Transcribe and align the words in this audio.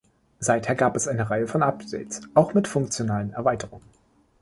Seither 0.39 0.73
gab 0.73 0.95
es 0.95 1.07
eine 1.07 1.29
Reihe 1.29 1.45
von 1.47 1.61
Updates, 1.61 2.21
auch 2.33 2.55
mit 2.55 2.67
funktionalen 2.67 3.33
Erweiterungen. 3.33 3.85